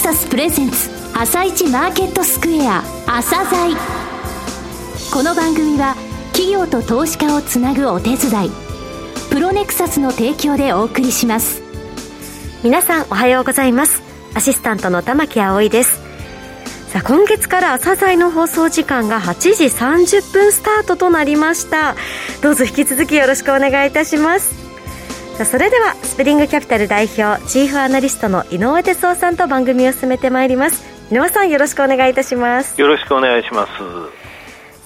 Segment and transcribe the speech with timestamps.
[0.00, 3.76] サスプレゼンツ朝一マーケットスクエア朝鮮。
[5.12, 5.94] この番組は
[6.32, 8.50] 企業と投資家をつなぐお手伝い
[9.28, 11.60] プロネクサスの提供でお送りします。
[12.64, 14.02] 皆さんおはようございます。
[14.34, 16.00] アシスタントの玉木葵です。
[16.88, 21.94] さあ今月から朝鮮の放送時間が8時30分スタートとなりました。
[22.40, 24.59] どうぞ引き続きよろしくお願いいたします。
[25.44, 30.84] それではスプリングキャピタル代表チーフアナリストの井上哲夫さんと番組を進めてまいります。
[31.10, 32.80] 井上さんよろしくお願いいたします。
[32.80, 33.70] よろしくお願いします。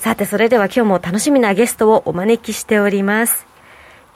[0.01, 3.47] さてそれでは今日も楽しみなゲストをお招きしております。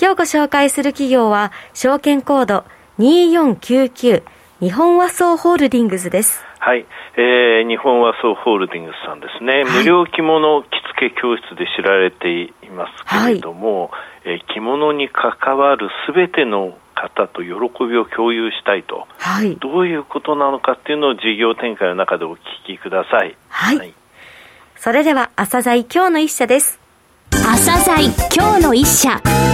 [0.01, 2.65] 今日ご紹介する企業は証券コード
[3.01, 4.23] 2499
[4.61, 6.87] 日本和装ホールディングスですはい、
[7.17, 10.67] えー、日本和装ホールディングスさんですね、はい、無料着物着
[10.98, 13.91] 付け教室で知られていますけれども、はい
[14.25, 17.48] えー、着物に関わるすべての方と喜
[17.87, 23.36] びを共有したいと、はい、どういうことなのかっていうのを事業展開の中でお聞きください。
[23.48, 23.79] はい。
[23.79, 23.95] はい、
[24.77, 26.81] それでは、朝鮮今日の一社です。
[27.31, 29.48] 朝鮮今日の一社。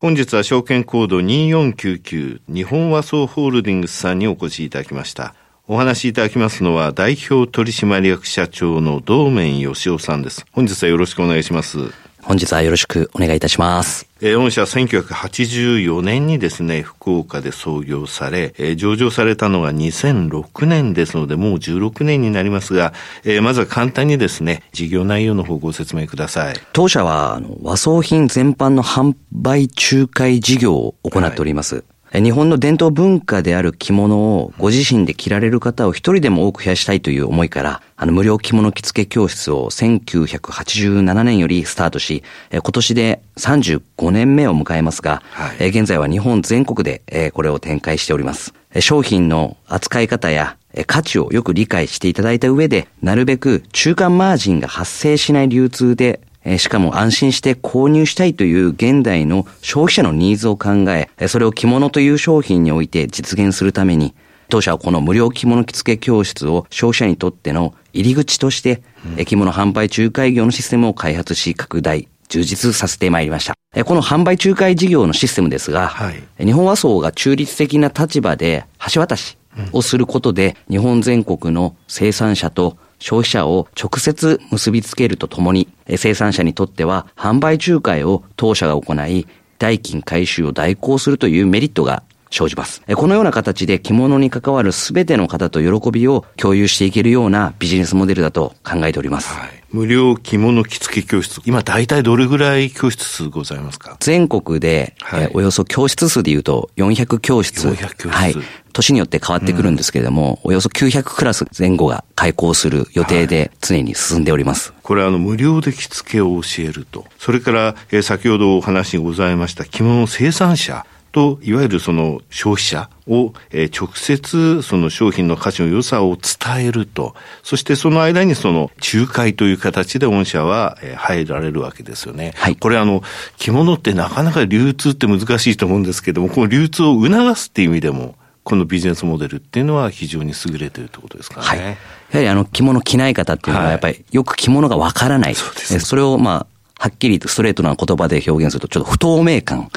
[0.00, 5.34] 本日は証券コード2499日本和装ホールディングスさんにお越しいただきました。
[5.66, 10.46] お話しいただきますのは代表取締役社長の道面義雄さんです。
[10.52, 11.92] 本日はよろしくお願いします。
[12.28, 14.06] 本日はよろしくお願いいたします。
[14.20, 22.92] えー、御社は1984年にですね、福岡で創業され、えー、上場されたのが2006年ですので、もう16年になりますが、
[23.24, 26.54] えー、まずは簡単にですね、事業内容の方ご説明ください。
[26.74, 31.76] 当社は、あの和装品全般の販売仲介事業を行っております。
[31.76, 48.54] はい日本の伝統文化である着物をご自身で着られる方を一人でも多く増やしたいという思いから、あの無料着物着付け教室を1987年よりスタートし、今年で35年目を迎えますが、はい、現在は日本全国でこれを展開しております。
[48.80, 56.20] 商品の扱い方や価値をよく理解していただいた上で、なるべく中間マージンが発生しない流通で
[56.56, 64.14] しかも安心して購入したいという現代の消費者のニーズを考え、それを着物という商品において実現するために、
[64.48, 68.82] 当社はこの無料着物着付け教室を消費者にとっての入り口として、
[69.18, 73.54] うん、着物販売仲介業のシステムを開発し拡大、充実させてまいりました。
[73.84, 79.36] この販売仲介事業のシステムですが、はい、日本和装が中立的な立場で橋渡し
[79.72, 89.26] をすることで、日本全国の生産者と消費者を直接結びつけるとともに、生産者にとっては販売仲介を当社が行い、
[89.58, 92.82] 代金回収を代行するというメリットが生じます。
[92.94, 99.34] このような形で着物に関わる全ての方と喜びを共有していけるようなビジネスモデルだと考えております。
[99.34, 101.42] はい無料着物着付け教室。
[101.44, 103.98] 今大体どれぐらい教室数ございますか？
[104.00, 107.68] 全国で、はい、およそ教室数で言うと400教室。
[107.68, 108.08] 400教室。
[108.08, 108.34] はい。
[108.72, 114.70] 年によって変わってくるんですけれども、うん、およそ900クラス前後が開校する予定で常に進んでおります。
[114.70, 117.04] はい、これあの無料で着付けを教えると。
[117.18, 120.86] それから、えー、先ほどお話にございました着物生産者。
[121.18, 132.34] と、いわゆるその消費者を、えー、直接その商品の価値の良さを伝えると、そしてその間にその仲介という形で御社は、えー、入られるわけですよね。
[132.36, 132.56] はい。
[132.56, 133.02] これあの、
[133.36, 138.14] 着物ってなかなか流通って難しいと思うんですけども、この流通を促すっていう意味でも、
[138.44, 141.46] このビジネスモデルっていうのは非常に優れてるってことですかね。
[141.48, 141.58] はい。
[141.58, 141.76] やは
[142.20, 145.34] りあの着物着ない方っていうのはやっぱりよく着物がわからない。
[145.34, 145.80] そうです、ね。
[145.80, 149.68] それをまあはっきりとストレートな言葉で表現すると、ちょっと不透明感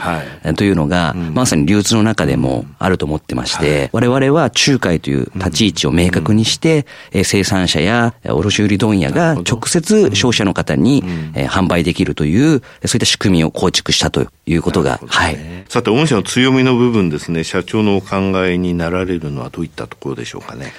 [0.56, 6.86] というのが、まさに流通の中でもあると思ってまして、我々は仲介という立ち位置を明確にして、
[7.24, 11.04] 生産者や卸売問屋が直接消費者の方に
[11.34, 15.38] 販売できるという、そういった仕組みを構築したということが、はい。
[15.70, 20.72] さて、御社の強みの部分ですね、社長のお考えになられるのはどういったところでしょうかね。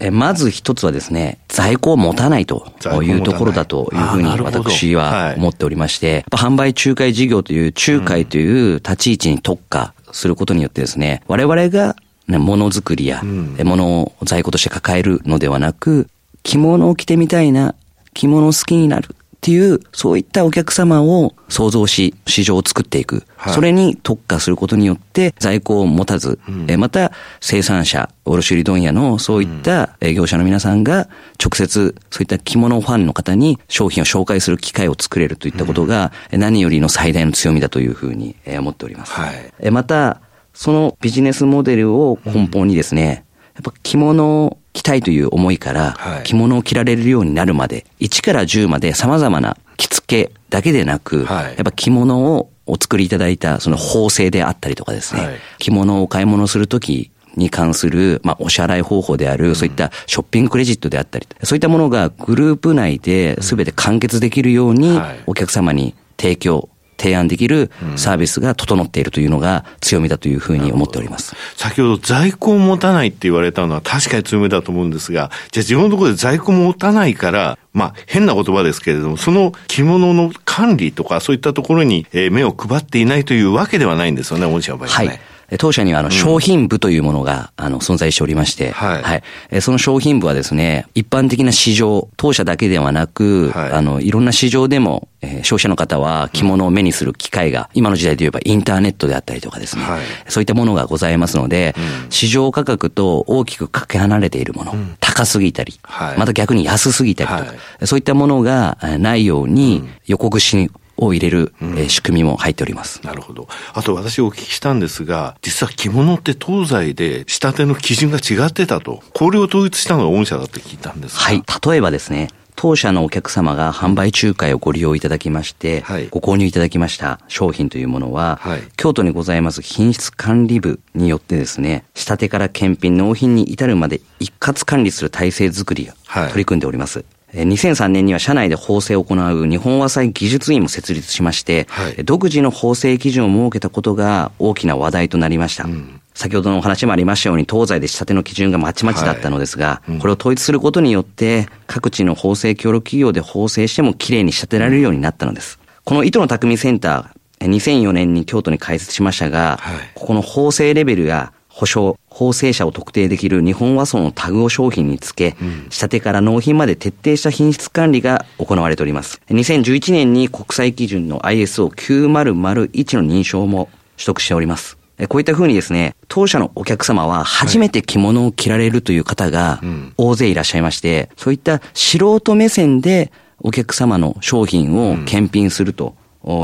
[0.00, 11.96] えまず一つはですね、在庫を持たないというところだというふうに私は思っておりまして、販売仲介事業という仲介という立ち位置に特化することによってですね、我々が
[12.28, 16.08] ね、ものづくりや、ものを在庫として抱えるのではなく、
[16.42, 17.74] 着物を着てみたいな、
[18.14, 19.14] 着物好きになる
[19.44, 23.24] っていう、そういったお客様を創造し、市場を作っていく。
[23.36, 27.12] はい、それに特化することによって、在庫を持たず、うん、また
[27.42, 39.12] 生産者、卸売問屋のそういった業者の皆さんが、直接そういった着物ファンの方に商品を紹介する機会を作れるといったことが、何よりの最大の強みだというふうに思っております。
[39.12, 39.30] は
[39.62, 40.22] い、また、
[40.54, 43.26] そのビジネスモデルを根本にですね、
[43.56, 66.68] やっぱ着物を着たいという思いから、着物を着られるようになるまで、1から10まで様々な着付けだけでなく、やっぱ着物をお作りいただいたその縫製であったりとかですね、着物をお買い物するときに関する、まあ、お支払い方法である、そういったショッピングクレジットであったり、そういったものがグループ内で全て完結できるように、お客様に提供、
[67.04, 71.36] 提案できるサービスが整っているというのが強みだというふうに思っております。
[71.54, 85.08] 先ほど在庫を持たないって言われたのは確かに強みだと思うんですが、じゃあ自分のところで在庫持たないから、まあ変な言葉ですけれども、その着物の管理とかそういったところに目を配っていないというわけではないんですよね、御社の場合はね。
[85.08, 85.20] はい
[85.58, 89.60] 当社にはあの商品部というものがあの存在しておりまして、はい、はい。
[89.60, 101.74] その商品部はですね、一般的な市場、当社だけではなく、はい、あの、いろんな市場でも、えー、消費者の方は着物を目にする機会が、今の時代で言えばインターネットであったりとかですね、はい、そういったものがございますので、
[102.04, 113.00] うん、市場価格と大きくかけ離れているもの、うん、高すぎたり、はい、また逆に安すぎたりとか、そういったものがないように、横串を入れる、え仕組みも入っております。
[113.04, 113.48] なるほど。
[113.72, 119.02] あと私お聞きしたんですが、実は着物って東西で仕立ての基準が違ってたと。
[119.12, 121.42] これを統一したのが御社だって聞いたんですはい。
[121.66, 135.94] 例えばですね、当社のお客様が販売仲介をご利用いただきまして、はい、ご購入いただきました商品というものは、はい、京都にございます品質管理部によってですね、仕立てから検品、納品に至るまで一括管理する体制づくりが
[136.28, 137.04] 取り組んでおります。
[137.34, 145.64] 2003年には社内で法制を行う日本和裁技術院も設立しまして、はい、独自の法制基準を設けたことが大きな話題となりました。
[145.64, 155.58] うん、先ほどのお話もありましたように、東西で仕立ての基準がまちまちだったのですが、はいうん、これを統一することによって、各地の法制協力企業で法制してもきれいに仕立てられるようになったのです。
[155.84, 169.20] この糸の匠センター、2004年に京都に開設しましたが、はい、ここの法制レベルや保証、法制者を特定できる日本和装のタグを商品につけ、うん、仕立てから納品まで徹底した品質管理が行われております。
[169.28, 174.76] 2011年に国際基準の ISO9001 の認証も取得しております。
[175.08, 179.60] こういったふうにですね、当社のお客様は初めて着物を着られるという方が
[179.96, 185.94] 大勢いらっしゃいまして、そういった素人目線でお客様の商品を検品すると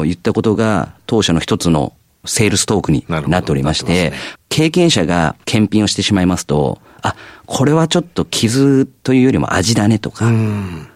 [0.05, 4.13] いったことが当社の一つのセールストークになっておりまして、ね、
[4.49, 7.15] 経験者が検品をしてしまいますと、あ、
[7.47, 10.31] これはちょっと傷というよりも味だねとか、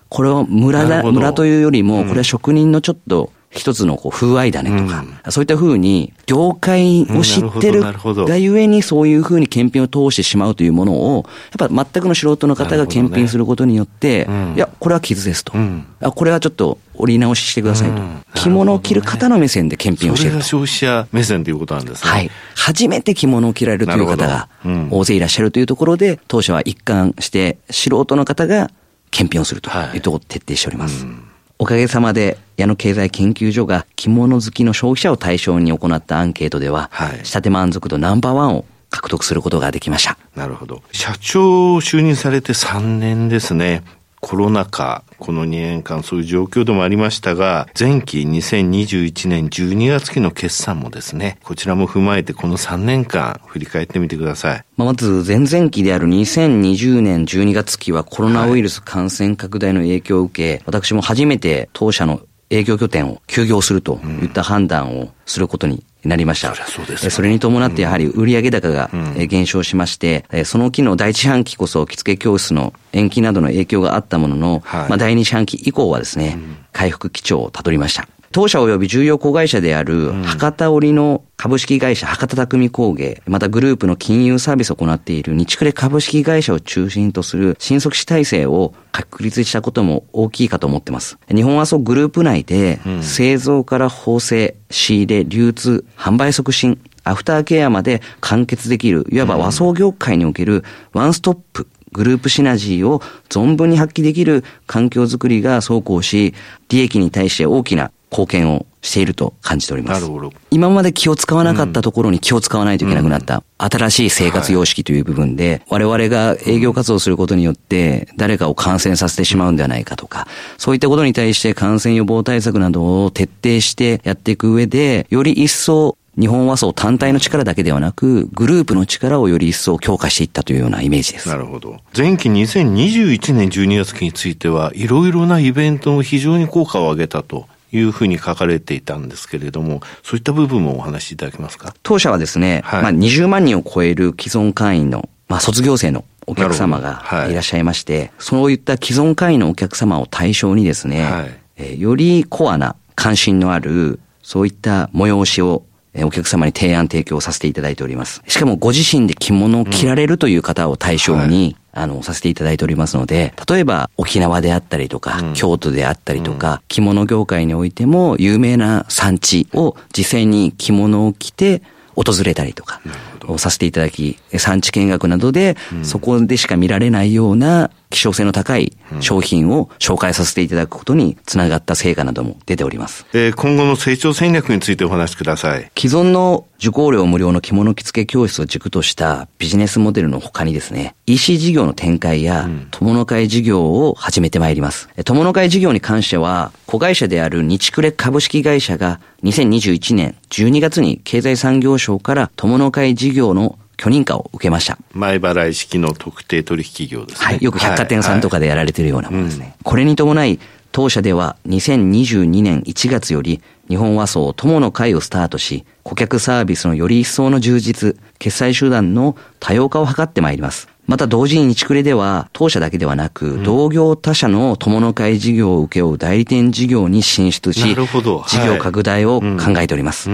[0.08, 11.24] これを村だ、村というよりも、これは職人のちょっと一つのこう風合いだねとか、うん、そういったふうに、業界を知ってるがゆえにそういうふうに検品を通してしまうというものを、
[11.58, 15.52] やっぱ全くの素人の方が検品することによって、ね、いや、これは傷ですと。
[15.54, 18.02] うん、あこれはちょっと折り直ししてくださいと。
[18.34, 20.38] 着物を着る方の目線で検品をしていると。
[20.38, 22.10] が消費者目線ということなんですね。
[22.10, 22.30] はい。
[22.56, 24.48] 初めて着物を着られるという方が
[24.90, 28.70] 大勢いらっしゃるというところで、当社は一貫して素人の方が
[29.10, 31.04] 検品をするというところを徹底しております。
[31.04, 40.16] はいうんおかげさまで矢野経済研究所が着物好きの消費者を対象に行ったアンケートでは、はい、仕立て満足度ナンバーワンを獲得することができました。
[40.36, 40.82] なるほど。
[40.92, 43.82] 社長就任されて3年ですね。
[44.24, 54.64] コロナ禍、この2年間そういう状況でもありましたが、前期2021年12月期の決算もですね、こちらも踏まえてこの3年間振り返ってみてください。
[54.78, 66.54] まず前々期である2020年12月期はコロナウイルス感染拡大の影響を受け、私も初めて当社の営業拠点を休業するといった判断をすることになりました。
[66.54, 76.38] そそれに伴ってやはり売上高が減少しまして、その期の第一半期こそ着付け教室の延期などの影響があったものの、はい、まあ第二四半期以降はですね、
[76.72, 78.06] 回復基調をたどりました。
[78.34, 91.16] 当社及び重要子会社である博多織の株式会社博多匠工芸、またグループの金融サービスを行っている日暮株式会社を中心とする新促使体制を確立したことも大きいかと思ってます。
[91.32, 102.98] 日本はそうグループ内で製造から縫製、仕入れ、流通、販売促進、アフターケアまで完結できる、いわば和装業界におけるワンストップグループシナジーを
[103.28, 106.34] 存分に発揮できる環境づくりが走行し、
[106.68, 110.00] 利益に対して大きな貢献をしていると感じております。
[110.00, 110.32] なるほど。
[110.50, 131.28] 今まで気を使わなかったところに気を使わないといけなくなった、新しい生活様式という部分で、我々が営業活動することによって誰かを感染させてしまうんではないかとか、そういったことに対して感染予防対策などを徹底してやっていく上で、より一層日本和装単体の力だけではなく、グループの力をより一層強化していったというようなイメージです。
[131.28, 131.78] なるほど。
[131.96, 141.74] 前期2021年12月期については、いろいろなイベントも非常に効果を上げたというふうに書かれていたんですけれども、そういった部分もお話しいただけますか？
[141.82, 147.34] 当社はですね、はい、まあ20万人を超える既存会員の、まあ卒業生のお客様がい。
[147.34, 155.64] らっしゃいまして、はい、そういった既存会員のお客様を対象にですね、はい、えー、よりコアな関心のある、そういった催しを
[156.02, 158.22] お客様に提案提供させていただいております。
[158.26, 171.62] しかもご自身で着物を着られるという方を対象に、うんはい、あの、させていただいておりますので、例えば沖縄であったりとか、うん、京都であったりとか、うん、着物業界においても有名な産地を実際に着物を着て
[171.94, 172.80] 訪れたりとか、
[173.26, 183.06] をさせていただき、産地見学などで、そこでしか見られないような希少性の高い商品を紹介させていただくことにつながった成果なども出ております。
[183.14, 185.70] えー、今後の成長戦略についてお話しください。
[185.78, 194.88] 既存の受講料無料の着物着付け教室を軸としたビジネスモデルの他にですね、EC 事業の展開や友の会事業を始めてまいります。
[195.04, 204.78] 友の会事業に関しては、子会社である日暮れ株式会社が2021年12月に経済産業省から友の会事業の許認可を受けました。
[204.94, 207.26] 前払い式の特定取引業ですね。
[207.26, 207.38] はい。
[207.42, 209.40] よく百貨店さんとかでやられているようなものですね。
[209.40, 210.40] はいはいこれに伴い、
[210.72, 220.68] 当社では2022年1月より日本和装友の会をスタートし、顧客サービスのより一層の充実、決済手段の多様化を図ってまいります。
[220.86, 230.10] また同時に日暮れでは、当社だけではなく、同業他社の友の会事業を請け負う代理店事業に進出し、事業拡大を考えております。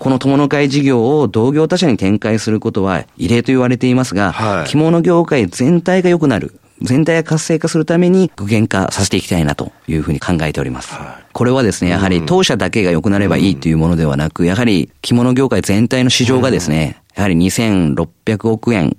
[0.00, 10.94] この友の会事業を同業他社に展開することは異例と言われていますが、はい、着物業界全体が良くなる、全体が活性化するために具現化させていきたいなというふうに考えております。
[10.94, 18.96] はい、これはですね、やはり当社だけが良くなればいいというものではなく、やはり着物業界全体の市場がですね、やはり2600億円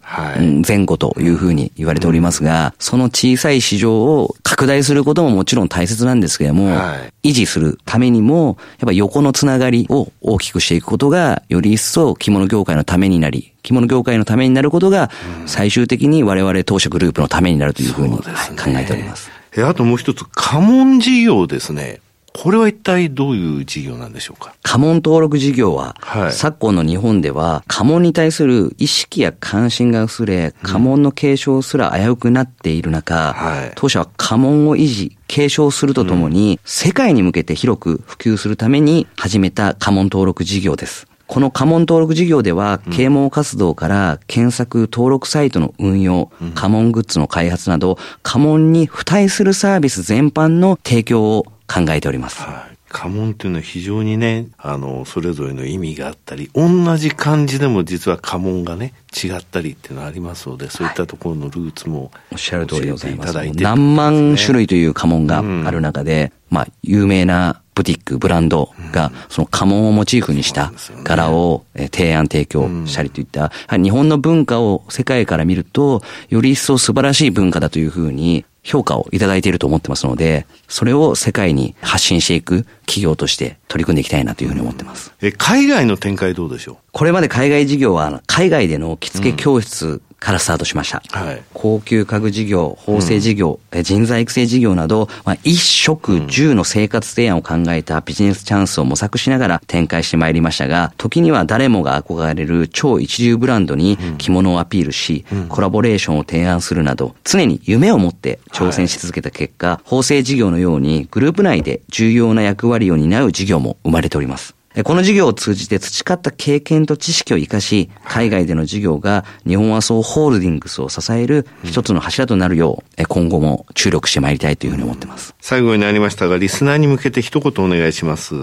[0.68, 6.78] 前後というふうに言われておりますが、その小さい市場を拡大することももちろん大切なんですけれども、
[7.24, 15.10] 維持するためにも、やっぱ横のつながりを大きくしていくことが、より一層着物業界のためになり、着物業界のためになることが、
[15.48, 18.24] 最終的に我々当社グループのためになるというふうに考
[18.68, 19.32] えております。
[19.58, 22.00] あともう一つ、家紋事業ですね。
[22.34, 24.56] これは一体どういう事業なんでしょうか？
[24.64, 41.08] 家紋登録事業は、はい、昨今の日本では家紋に対する意識や関心が薄れ、家紋の継承すら危うくなっている中、はい、当社は家紋を維持、継承するとともに、うん、世界に向けて広く普及するために始めた家紋登録事業です。
[41.28, 52.44] この家紋登録事業では、啓蒙活動から検索登録サイトの運用、家紋グッズの開発など、家紋に付帯するサービス全般の提供を考えております。
[52.44, 52.78] はい。
[52.94, 63.34] 家紋っていうのは非常にね、あの、それぞれの意味があったり、同じ漢字でも実は家紋がね、違ったりっていうのはありますので、そういったところのルーツも、おっしゃる通りでございます。
[63.56, 70.72] 何万種類という家紋がある中で、うん、まあ、有名なブティック、ブランドが、その家紋をモチーフにした
[71.04, 85.14] 柄を提案提供したりといった、日本の文化を世界から見ると、より一層素晴らしい文化だというふうに評価をいただいていると思ってますので、それを世界に発信していく企業として取り組んでいきたいなというふうに思ってます。
[85.22, 86.76] え、海外の展開どうでしょう？
[86.92, 91.02] これまで海外事業は、海外での着付け教室からスタートしました。
[91.12, 114.56] はい、高級家具事業、縫製事業、うん、人材育成事業など、まあ、一食十の生活提案を考えたビジネスチャンスを模索しながら展開してまいりましたが、時には誰もが憧れる超一流ブランドに着物をアピールし、うん、コラボレーションを提案するなど、常に夢を持って挑戦し続けた結果、はい、縫製事業のようにグループ内で重要な役割を担う事業も生まれております。
[114.84, 125.36] この事業を通じて培った経験と知識を活かし、海外での事業が日本和装ホールディングスを支える一つの柱となるよう、今後も注力してまいりたいというふうに思っています。
[125.40, 128.34] 最後になりましたが、リスナーに向けて一言お願いします。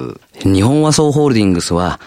[0.44, 1.98] 日本和装ホールディングスは、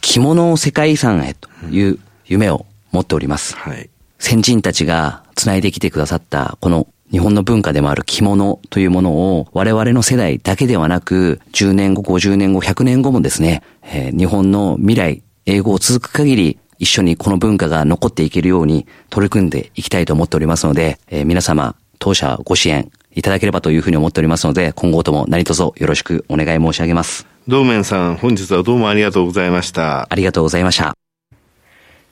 [0.00, 3.56] 着物を世界遺産へという夢を持っております。
[3.56, 27.28] はい、先人たちが繋いできてくださったこの日本の文化でもある着物というものを我々の世代だけではなく、10年後、50年後、100年後もですね、えー、日本の未来、英語を続く限り、一緒にこの文化が残っていけるように取り組んでいきたいと思っておりますので、えー、皆様、当社ご支援いただければというふうに思っておりますので、今後とも何卒よろしくお願い申し上げます。
[27.46, 30.08] 道面さん、本日はどうもありがとうございました。
[30.10, 30.96] ありがとうございました。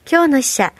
[0.09, 0.73] 今日の使者、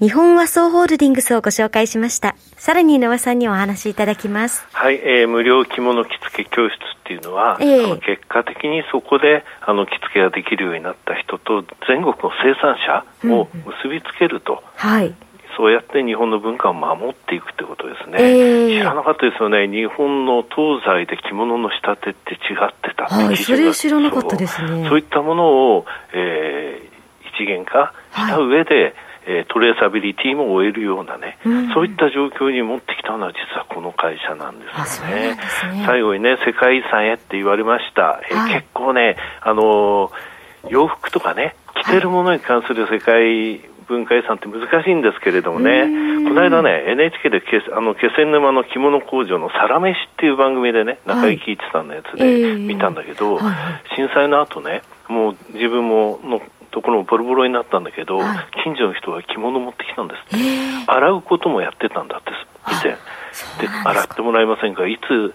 [0.00, 2.34] 日本和装ホールディングスをご紹介しました。
[2.56, 4.66] さらに井上さんにお話しいただきます。
[4.72, 13.48] はい、えー、無料着物着付け教室っていうのは、えー、結果的にそこであの着付けができるようになった人と全国の生産者を
[13.82, 14.54] 結びつけると。
[14.54, 15.14] うん、はい。
[15.54, 24.88] そうやって日本の文化を守っていくってことですね、えー、知らなかったですよね、日本の東西で着物の仕立てって違ってたはい、それ知らなかったですね。
[24.88, 24.98] そう。
[24.98, 28.94] いったものを、えー、一元化した上で、はい
[29.26, 35.36] えー、トレーサビリティも終えるようなね、うん、そういった状況に持ってきたのは実はこの会社なんですよね。
[35.36, 35.38] ね。
[35.86, 38.20] 最後にね、世界遺産へって言われました。
[38.30, 45.84] えー、はい、結構ね、あのー洋服とかね、着てるものに関する世界文化遺産って難しいんですけれどもね、
[46.28, 53.54] この間ね、NHK でけあの気仙沼の着物工場のサラメシっていう番組でね、中井貴一さんのやつで見たんだけど、はい
[53.90, 62.30] えー、震災の後ね、もう自分ものところもボロボロになったんだけど、はい、近所の人が着物持ってきたんですえー、洗うこともやってたんだって
[62.70, 65.34] 以前で洗ってもらえませんかいつ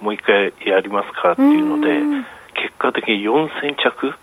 [0.00, 2.00] もう一回やりますかっていうので
[2.54, 4.14] 結果的に4000着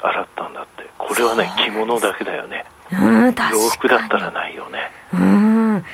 [0.00, 0.84] 洗ったんだって。
[0.98, 2.64] これはね着物だけだよね。
[2.90, 4.90] 洋服だったらないよね。
[5.12, 5.84] うん。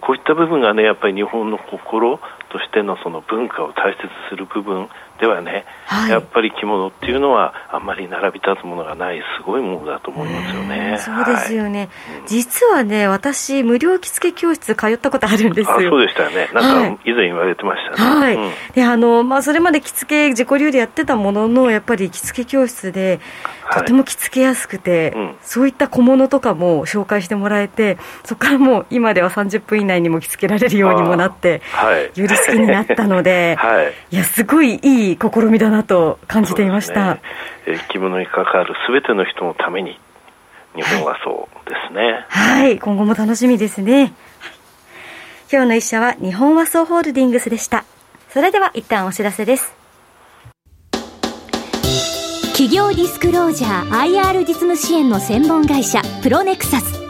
[0.00, 2.18] こういった部分がねやっぱり日本の心
[2.50, 4.88] としてのその文化を大切する部分
[5.20, 10.96] ではね、はい、やっぱり着物っていうのはあんまり並び立つものがないすごいものだと思いますよね。
[10.98, 11.88] そうですよね、はい、
[12.26, 15.90] 実はね私無料着付け教室通ったことあるんですよ。
[15.90, 16.48] そうでしたよね。
[16.54, 18.20] なんか以前言われてましたね。
[18.20, 18.34] はい。
[18.36, 23.20] うん、であのまあそれまで着付け自己流でやってたもののやっぱり着付け教室で
[23.72, 37.22] とても着付けやすくて、はいうん、そういった小物とかも紹介してもらえてそこからもう今では30分以内にも着付けられるようにもなって、はい、より好きになったので、 はい、いやすごいいい試みだなと感じていました、ね、
[37.66, 39.98] え着物に関わるすべての人のために
[40.74, 44.12] 日本はそうですね、はい、今後も楽しみですね。
[45.52, 47.84] 今日の一社は日本和装ホールディングスでした。
[48.28, 49.72] それでは一旦お知らせです。
[52.52, 57.00] 企業ディスクロージャー IR 実務支援の専門会社プロネクサス。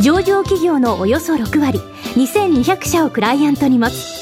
[0.00, 1.80] 上場企業のおよそ6割
[2.14, 4.21] 2200社をクライアントに持つ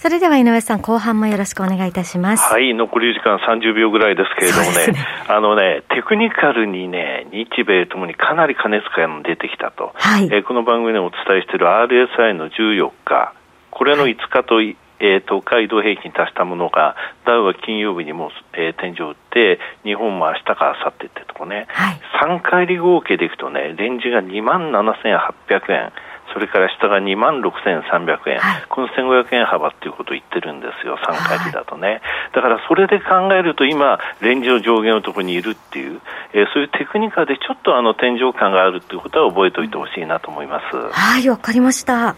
[0.00, 2.42] それでは井上さん、後半もよろしくお願いいたします。
[2.50, 5.06] はい、残り時間30秒ぐらいですけれどもね、ね。
[5.28, 13.34] あのね、テクニカルにね、日米ともにかなり過熱感が出てきたと、はい、えー、この番組でお伝えしている RSI の14日、
[13.70, 25.92] これの5日と、はいえー、東海道平均達したものが、ダウは金曜日にも、えー、天井を打って、日本も明日か明後日ってとこね、はい、3回り合計でいくとね、レンジが2万7800円。
[26.32, 32.00] それから下が2万6300円、はい、この1500円幅っていうことを言ってるんですよ、3回りだとね、はい、
[32.34, 36.00] だからそれで考えると、今、レンジの上限のところにいるっていう、
[36.32, 40.76] えー、そういうテクニカでちょっとあの天井感があるっていうことは覚えておいてほしいなと思います。
[40.76, 42.16] はい、わかりました。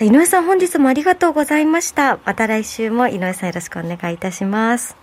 [0.00, 2.18] 井上さん本日もありがとうございました。
[2.24, 4.96] また来週も井上さんよろしくお願いいたします。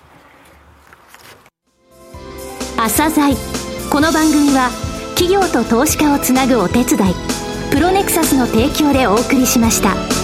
[2.78, 3.36] 朝鮮
[3.92, 4.70] この番組は
[5.16, 7.41] 企業と投資家をつなぐお手伝い
[7.72, 10.21] プロネクサスの提供でお送りしました。